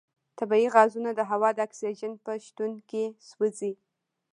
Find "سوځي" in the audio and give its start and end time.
3.29-3.73